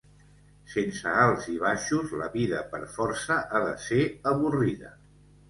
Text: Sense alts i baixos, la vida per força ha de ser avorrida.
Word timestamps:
Sense 0.75 1.11
alts 1.23 1.49
i 1.55 1.57
baixos, 1.63 2.15
la 2.21 2.31
vida 2.37 2.63
per 2.73 2.81
força 2.95 3.39
ha 3.45 3.63
de 3.67 3.77
ser 3.91 4.01
avorrida. 4.35 4.93